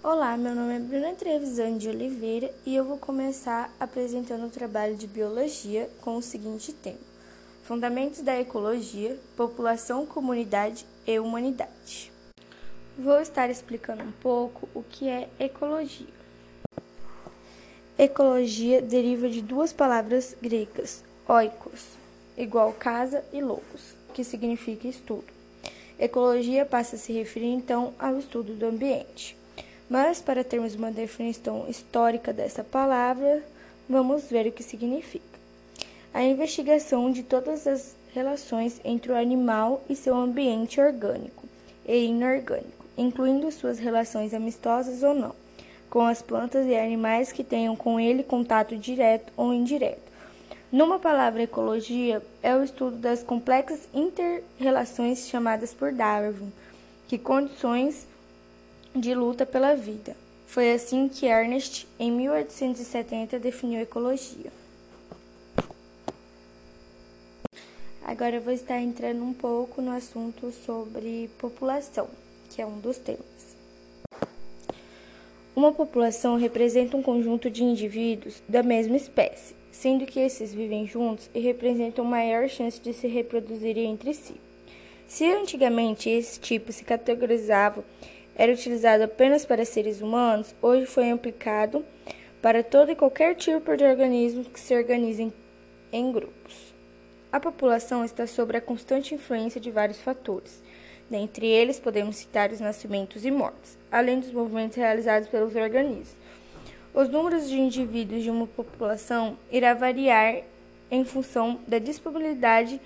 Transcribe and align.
Olá, 0.00 0.36
meu 0.36 0.54
nome 0.54 0.76
é 0.76 0.78
Bruna 0.78 1.12
Trevisan 1.14 1.76
de 1.76 1.88
Oliveira 1.88 2.54
e 2.64 2.76
eu 2.76 2.84
vou 2.84 2.96
começar 2.98 3.74
apresentando 3.80 4.46
o 4.46 4.50
trabalho 4.50 4.94
de 4.94 5.08
biologia 5.08 5.90
com 6.00 6.16
o 6.16 6.22
seguinte 6.22 6.72
tema: 6.72 7.00
Fundamentos 7.64 8.20
da 8.20 8.38
ecologia, 8.38 9.18
população, 9.36 10.06
comunidade 10.06 10.86
e 11.04 11.18
humanidade. 11.18 12.12
Vou 12.96 13.20
estar 13.20 13.50
explicando 13.50 14.04
um 14.04 14.12
pouco 14.12 14.68
o 14.72 14.84
que 14.84 15.08
é 15.08 15.28
ecologia. 15.40 16.06
Ecologia 17.98 18.80
deriva 18.80 19.28
de 19.28 19.42
duas 19.42 19.72
palavras 19.72 20.36
gregas, 20.40 21.02
oikos, 21.26 21.84
igual 22.36 22.72
casa, 22.72 23.24
e 23.32 23.42
logos, 23.42 23.96
que 24.14 24.22
significa 24.22 24.86
estudo. 24.86 25.26
Ecologia 25.98 26.64
passa 26.64 26.94
a 26.94 26.98
se 26.98 27.12
referir 27.12 27.48
então 27.48 27.92
ao 27.98 28.16
estudo 28.16 28.54
do 28.54 28.66
ambiente. 28.66 29.37
Mas 29.88 30.20
para 30.20 30.44
termos 30.44 30.74
uma 30.74 30.90
definição 30.90 31.66
histórica 31.68 32.32
dessa 32.32 32.62
palavra, 32.62 33.42
vamos 33.88 34.24
ver 34.24 34.46
o 34.46 34.52
que 34.52 34.62
significa. 34.62 35.38
A 36.12 36.22
investigação 36.22 37.10
de 37.10 37.22
todas 37.22 37.66
as 37.66 37.96
relações 38.12 38.80
entre 38.84 39.12
o 39.12 39.16
animal 39.16 39.82
e 39.88 39.96
seu 39.96 40.14
ambiente 40.14 40.80
orgânico 40.80 41.46
e 41.86 42.06
inorgânico, 42.06 42.84
incluindo 42.96 43.50
suas 43.50 43.78
relações 43.78 44.34
amistosas 44.34 45.02
ou 45.02 45.14
não, 45.14 45.34
com 45.88 46.02
as 46.02 46.20
plantas 46.20 46.66
e 46.66 46.76
animais 46.76 47.32
que 47.32 47.44
tenham 47.44 47.74
com 47.74 47.98
ele 47.98 48.22
contato 48.22 48.76
direto 48.76 49.32
ou 49.36 49.54
indireto. 49.54 50.08
Numa 50.70 50.98
palavra, 50.98 51.44
ecologia 51.44 52.22
é 52.42 52.54
o 52.54 52.62
estudo 52.62 52.96
das 52.96 53.22
complexas 53.22 53.88
interrelações 53.94 55.26
chamadas 55.26 55.72
por 55.72 55.92
Darwin, 55.92 56.52
que 57.06 57.16
condições 57.16 58.06
de 58.98 59.14
luta 59.14 59.46
pela 59.46 59.74
vida. 59.74 60.16
Foi 60.46 60.72
assim 60.72 61.08
que 61.08 61.26
Ernest, 61.26 61.86
em 61.98 62.10
1870, 62.10 63.38
definiu 63.38 63.80
ecologia. 63.80 64.50
Agora 68.02 68.36
eu 68.36 68.40
vou 68.40 68.54
estar 68.54 68.80
entrando 68.80 69.22
um 69.22 69.34
pouco 69.34 69.82
no 69.82 69.90
assunto 69.90 70.50
sobre 70.50 71.28
população, 71.38 72.08
que 72.48 72.62
é 72.62 72.66
um 72.66 72.78
dos 72.78 72.96
temas. 72.96 73.56
Uma 75.54 75.72
população 75.72 76.38
representa 76.38 76.96
um 76.96 77.02
conjunto 77.02 77.50
de 77.50 77.62
indivíduos 77.62 78.42
da 78.48 78.62
mesma 78.62 78.96
espécie, 78.96 79.54
sendo 79.70 80.06
que 80.06 80.20
esses 80.20 80.54
vivem 80.54 80.86
juntos 80.86 81.28
e 81.34 81.40
representam 81.40 82.04
maior 82.04 82.48
chance 82.48 82.80
de 82.80 82.94
se 82.94 83.06
reproduzirem 83.06 83.90
entre 83.90 84.14
si. 84.14 84.34
Se 85.06 85.24
antigamente 85.24 86.08
esse 86.08 86.38
tipo 86.38 86.70
se 86.72 86.84
categorizava 86.84 87.84
era 88.38 88.52
utilizado 88.52 89.02
apenas 89.02 89.44
para 89.44 89.64
seres 89.64 90.00
humanos, 90.00 90.54
hoje 90.62 90.86
foi 90.86 91.10
aplicado 91.10 91.84
para 92.40 92.62
todo 92.62 92.92
e 92.92 92.94
qualquer 92.94 93.34
tipo 93.34 93.76
de 93.76 93.82
organismo 93.82 94.44
que 94.44 94.60
se 94.60 94.76
organizem 94.76 95.32
em 95.92 96.12
grupos. 96.12 96.72
A 97.32 97.40
população 97.40 98.04
está 98.04 98.28
sob 98.28 98.56
a 98.56 98.60
constante 98.60 99.12
influência 99.12 99.60
de 99.60 99.72
vários 99.72 100.00
fatores. 100.00 100.62
Dentre 101.10 101.46
eles, 101.46 101.80
podemos 101.80 102.16
citar 102.16 102.52
os 102.52 102.60
nascimentos 102.60 103.24
e 103.24 103.30
mortes, 103.30 103.76
além 103.90 104.20
dos 104.20 104.30
movimentos 104.30 104.76
realizados 104.76 105.28
pelos 105.28 105.56
organismos. 105.56 106.16
Os 106.94 107.08
números 107.08 107.48
de 107.48 107.58
indivíduos 107.58 108.22
de 108.22 108.30
uma 108.30 108.46
população 108.46 109.36
irá 109.50 109.74
variar 109.74 110.42
em 110.90 111.04
função 111.04 111.58
da 111.66 111.78
disponibilidade 111.78 112.80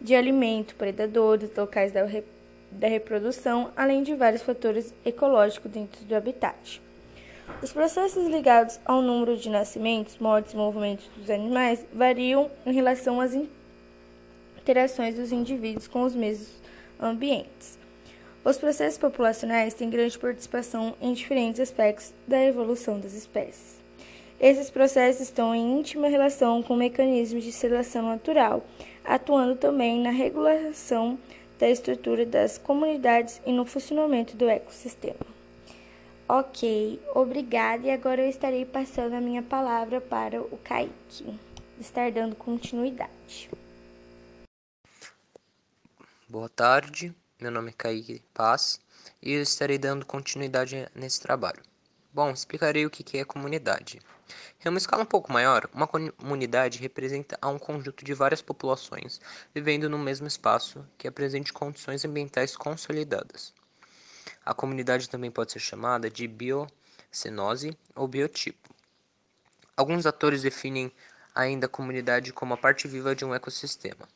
de 0.00 0.14
alimento, 0.14 0.74
predadores, 0.74 1.50
locais 1.56 1.92
da 1.92 2.04
da 2.70 2.88
reprodução, 2.88 3.70
além 3.76 4.02
de 4.02 4.14
vários 4.14 4.42
fatores 4.42 4.94
ecológicos 5.04 5.70
dentro 5.70 6.04
do 6.04 6.14
habitat. 6.14 6.80
Os 7.62 7.72
processos 7.72 8.26
ligados 8.28 8.78
ao 8.84 9.02
número 9.02 9.36
de 9.36 9.48
nascimentos, 9.48 10.18
mortes 10.18 10.52
e 10.52 10.56
movimentos 10.56 11.06
dos 11.16 11.28
animais 11.30 11.84
variam 11.92 12.50
em 12.64 12.72
relação 12.72 13.20
às 13.20 13.32
interações 14.58 15.16
dos 15.16 15.32
indivíduos 15.32 15.88
com 15.88 16.02
os 16.02 16.14
mesmos 16.14 16.50
ambientes. 17.00 17.78
Os 18.44 18.56
processos 18.56 18.98
populacionais 18.98 19.74
têm 19.74 19.90
grande 19.90 20.18
participação 20.18 20.94
em 21.00 21.12
diferentes 21.12 21.60
aspectos 21.60 22.14
da 22.26 22.44
evolução 22.44 23.00
das 23.00 23.12
espécies. 23.12 23.78
Esses 24.40 24.70
processos 24.70 25.22
estão 25.22 25.52
em 25.52 25.80
íntima 25.80 26.06
relação 26.06 26.62
com 26.62 26.76
mecanismos 26.76 27.42
de 27.42 27.50
seleção 27.50 28.02
natural, 28.02 28.64
atuando 29.04 29.56
também 29.56 30.00
na 30.00 30.10
regulação 30.10 31.18
da 31.58 31.68
estrutura 31.68 32.24
das 32.24 32.56
comunidades 32.56 33.40
e 33.44 33.52
no 33.52 33.64
funcionamento 33.64 34.36
do 34.36 34.48
ecossistema. 34.48 35.26
Ok, 36.28 37.00
obrigada. 37.14 37.86
E 37.86 37.90
agora 37.90 38.22
eu 38.22 38.28
estarei 38.28 38.64
passando 38.64 39.14
a 39.14 39.20
minha 39.20 39.42
palavra 39.42 40.00
para 40.00 40.40
o 40.40 40.58
Kaique, 40.58 41.38
estar 41.80 42.10
dando 42.12 42.36
continuidade. 42.36 43.50
Boa 46.28 46.48
tarde, 46.48 47.14
meu 47.40 47.50
nome 47.50 47.70
é 47.70 47.74
Kaique 47.76 48.22
Paz 48.34 48.78
e 49.22 49.32
eu 49.32 49.40
estarei 49.40 49.78
dando 49.78 50.04
continuidade 50.04 50.86
nesse 50.94 51.20
trabalho. 51.20 51.62
Bom, 52.18 52.32
explicarei 52.32 52.84
o 52.84 52.90
que 52.90 53.16
é 53.16 53.24
comunidade. 53.24 54.00
Em 54.58 54.68
uma 54.68 54.78
escala 54.78 55.04
um 55.04 55.06
pouco 55.06 55.32
maior, 55.32 55.70
uma 55.72 55.86
comunidade 55.86 56.80
representa 56.80 57.38
um 57.46 57.60
conjunto 57.60 58.04
de 58.04 58.12
várias 58.12 58.42
populações 58.42 59.20
vivendo 59.54 59.88
no 59.88 59.96
mesmo 59.96 60.26
espaço 60.26 60.84
que 60.98 61.06
apresente 61.06 61.52
condições 61.52 62.04
ambientais 62.04 62.56
consolidadas. 62.56 63.54
A 64.44 64.52
comunidade 64.52 65.08
também 65.08 65.30
pode 65.30 65.52
ser 65.52 65.60
chamada 65.60 66.10
de 66.10 66.26
biocenose 66.26 67.78
ou 67.94 68.08
biotipo. 68.08 68.74
Alguns 69.76 70.04
atores 70.04 70.42
definem 70.42 70.90
ainda 71.32 71.66
a 71.66 71.70
comunidade 71.70 72.32
como 72.32 72.52
a 72.52 72.56
parte 72.56 72.88
viva 72.88 73.14
de 73.14 73.24
um 73.24 73.32
ecossistema. 73.32 74.08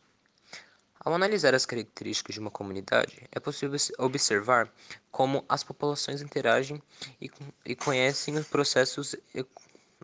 Ao 1.05 1.13
analisar 1.13 1.53
as 1.53 1.67
características 1.67 2.35
de 2.35 2.41
uma 2.41 2.51
comunidade, 2.51 3.27
é 3.33 3.41
possível 3.41 3.77
observar 3.99 4.73
como 5.11 5.45
as 5.49 5.65
populações 5.65 6.23
interagem 6.23 6.81
e, 7.21 7.29
e 7.67 7.75
conhecem 7.75 8.37
os 8.37 8.47
processos 8.47 9.17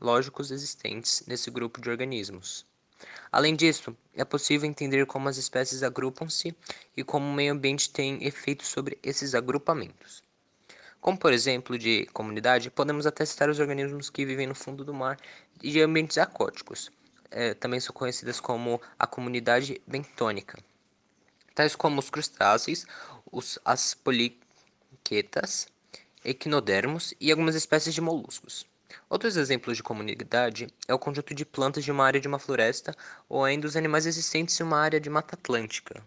lógicos 0.00 0.50
existentes 0.50 1.22
nesse 1.28 1.52
grupo 1.52 1.80
de 1.80 1.88
organismos. 1.88 2.66
Além 3.30 3.54
disso, 3.54 3.96
é 4.12 4.24
possível 4.24 4.68
entender 4.68 5.06
como 5.06 5.28
as 5.28 5.36
espécies 5.36 5.84
agrupam-se 5.84 6.52
e 6.96 7.04
como 7.04 7.30
o 7.30 7.32
meio 7.32 7.52
ambiente 7.52 7.90
tem 7.90 8.26
efeito 8.26 8.66
sobre 8.66 8.98
esses 9.00 9.36
agrupamentos. 9.36 10.24
Como 11.00 11.16
por 11.16 11.32
exemplo 11.32 11.78
de 11.78 12.06
comunidade, 12.06 12.70
podemos 12.70 13.06
até 13.06 13.24
citar 13.24 13.48
os 13.48 13.60
organismos 13.60 14.10
que 14.10 14.26
vivem 14.26 14.48
no 14.48 14.54
fundo 14.54 14.84
do 14.84 14.92
mar 14.92 15.16
e 15.62 15.70
de 15.70 15.80
ambientes 15.80 16.18
aquáticos. 16.18 16.90
É, 17.30 17.54
também 17.54 17.78
são 17.78 17.94
conhecidas 17.94 18.40
como 18.40 18.80
a 18.98 19.06
comunidade 19.06 19.80
bentônica, 19.86 20.58
tais 21.58 21.74
como 21.74 21.98
os 21.98 22.08
crustáceos, 22.08 22.86
os, 23.32 23.58
as 23.64 23.92
poliquetas, 23.92 25.66
equinodermos 26.24 27.12
e 27.20 27.32
algumas 27.32 27.56
espécies 27.56 27.92
de 27.92 28.00
moluscos. 28.00 28.64
Outros 29.10 29.36
exemplos 29.36 29.76
de 29.76 29.82
comunidade 29.82 30.68
é 30.86 30.94
o 30.94 30.98
conjunto 31.00 31.34
de 31.34 31.44
plantas 31.44 31.82
de 31.82 31.90
uma 31.90 32.04
área 32.04 32.20
de 32.20 32.28
uma 32.28 32.38
floresta 32.38 32.94
ou 33.28 33.44
ainda 33.44 33.66
os 33.66 33.74
animais 33.74 34.06
existentes 34.06 34.60
em 34.60 34.62
uma 34.62 34.78
área 34.78 35.00
de 35.00 35.10
mata 35.10 35.34
atlântica. 35.34 36.00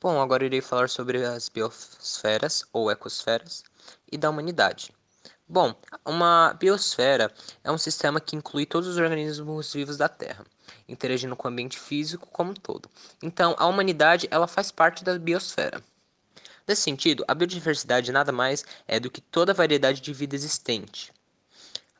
Bom, 0.00 0.18
agora 0.18 0.46
irei 0.46 0.62
falar 0.62 0.88
sobre 0.88 1.26
as 1.26 1.50
biosferas 1.50 2.64
ou 2.72 2.90
ecosferas 2.90 3.62
e 4.10 4.16
da 4.16 4.30
humanidade. 4.30 4.94
Bom, 5.46 5.74
uma 6.06 6.54
biosfera 6.54 7.30
é 7.62 7.70
um 7.70 7.76
sistema 7.76 8.18
que 8.18 8.34
inclui 8.34 8.64
todos 8.64 8.88
os 8.88 8.96
organismos 8.96 9.74
vivos 9.74 9.98
da 9.98 10.08
Terra, 10.08 10.46
interagindo 10.88 11.36
com 11.36 11.48
o 11.48 11.50
ambiente 11.50 11.78
físico 11.78 12.28
como 12.32 12.50
um 12.50 12.54
todo. 12.54 12.90
Então, 13.22 13.54
a 13.58 13.66
humanidade 13.66 14.28
ela 14.30 14.46
faz 14.46 14.70
parte 14.70 15.04
da 15.04 15.18
biosfera. 15.18 15.82
Nesse 16.66 16.82
sentido, 16.82 17.24
a 17.26 17.34
biodiversidade 17.34 18.12
nada 18.12 18.30
mais 18.30 18.64
é 18.86 19.00
do 19.00 19.10
que 19.10 19.20
toda 19.20 19.52
a 19.52 19.54
variedade 19.54 20.00
de 20.00 20.12
vida 20.12 20.36
existente. 20.36 21.12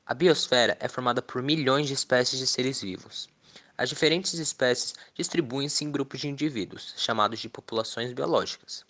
A 0.07 0.15
biosfera 0.15 0.77
é 0.81 0.89
formada 0.89 1.23
por 1.23 1.43
milhões 1.43 1.87
de 1.87 1.95
espécies 1.95 2.39
de 2.39 2.47
seres 2.47 2.81
vivos. 2.81 3.29
As 3.77 3.89
diferentes 3.89 4.35
espécies 4.35 4.95
distribuem-se 5.15 5.85
em 5.85 5.91
grupos 5.91 6.21
de 6.21 6.29
indivíduos, 6.29 6.95
chamados 6.97 7.41
de 7.41 7.49
populações 7.49 8.13
biológicas. 8.13 8.85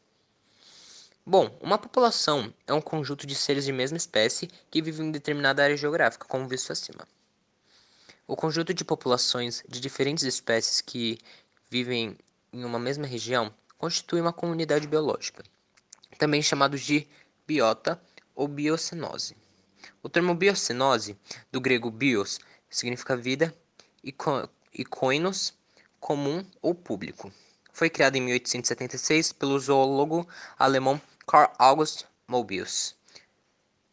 Bom, 1.24 1.56
uma 1.60 1.78
população 1.78 2.52
é 2.66 2.72
um 2.72 2.80
conjunto 2.80 3.26
de 3.26 3.34
seres 3.34 3.64
de 3.64 3.72
mesma 3.72 3.96
espécie 3.96 4.50
que 4.70 4.82
vivem 4.82 5.06
em 5.06 5.12
determinada 5.12 5.62
área 5.62 5.76
geográfica, 5.76 6.26
como 6.26 6.48
visto 6.48 6.72
acima. 6.72 7.06
O 8.30 8.36
conjunto 8.36 8.72
de 8.72 8.84
populações 8.84 9.60
de 9.68 9.80
diferentes 9.80 10.22
espécies 10.22 10.80
que 10.80 11.18
vivem 11.68 12.16
em 12.52 12.64
uma 12.64 12.78
mesma 12.78 13.04
região 13.04 13.52
constitui 13.76 14.20
uma 14.20 14.32
comunidade 14.32 14.86
biológica, 14.86 15.42
também 16.16 16.40
chamado 16.40 16.78
de 16.78 17.08
biota 17.44 18.00
ou 18.32 18.46
biocenose. 18.46 19.36
O 20.00 20.08
termo 20.08 20.32
biocenose, 20.32 21.18
do 21.50 21.60
grego 21.60 21.90
bios, 21.90 22.38
significa 22.70 23.16
vida, 23.16 23.52
e, 24.04 24.14
e 24.74 24.84
koinos, 24.84 25.52
comum 25.98 26.46
ou 26.62 26.72
público. 26.72 27.32
Foi 27.72 27.90
criado 27.90 28.14
em 28.14 28.20
1876 28.20 29.32
pelo 29.32 29.58
zoólogo 29.58 30.24
alemão 30.56 31.02
Carl 31.26 31.52
August 31.58 32.04
Mobius 32.28 32.94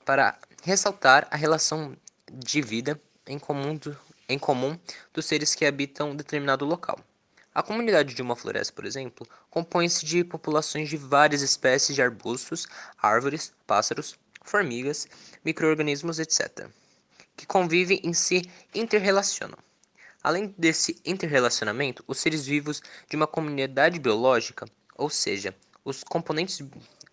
para 0.06 0.38
ressaltar 0.62 1.28
a 1.32 1.36
relação 1.36 1.98
de 2.32 2.62
vida 2.62 3.02
em 3.26 3.40
comum, 3.40 3.76
do, 3.76 3.98
em 4.28 4.38
comum 4.38 4.78
dos 5.14 5.26
seres 5.26 5.56
que 5.56 5.66
habitam 5.66 6.16
determinado 6.16 6.66
local. 6.66 7.00
A 7.54 7.64
comunidade 7.64 8.14
de 8.14 8.22
uma 8.22 8.36
floresta, 8.36 8.74
por 8.74 8.86
exemplo, 8.86 9.28
compõe-se 9.50 10.06
de 10.06 10.24
populações 10.24 10.90
de 10.90 10.98
várias 10.98 11.42
espécies 11.42 11.96
de 11.96 12.02
arbustos, 12.02 12.68
árvores, 13.02 13.52
pássaros, 13.66 14.16
formigas, 14.44 15.08
microorganismos, 15.44 16.20
etc., 16.20 16.68
que 17.36 17.46
convivem 17.46 18.00
e 18.04 18.14
se 18.14 18.50
interrelacionam. 18.76 19.58
Além 20.24 20.54
desse 20.58 21.00
interrelacionamento, 21.06 22.04
os 22.08 22.20
seres 22.20 22.46
vivos 22.46 22.82
de 23.10 23.16
uma 23.16 23.28
comunidade 23.28 24.00
biológica, 24.00 24.66
ou 24.96 25.10
seja, 25.10 25.56
os 25.86 26.04
componentes 26.04 26.62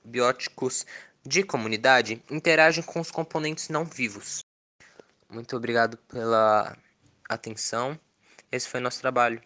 bióticos 0.05 0.85
de 1.25 1.43
comunidade, 1.43 2.23
interagem 2.31 2.83
com 2.83 3.01
os 3.01 3.11
componentes 3.11 3.69
não 3.69 3.85
vivos. 3.85 4.45
Muito 5.31 5.57
obrigado 5.57 5.97
pela 5.97 6.77
atenção. 7.29 7.99
Esse 8.51 8.69
foi 8.69 8.81
nosso 8.81 9.01
trabalho. 9.01 9.43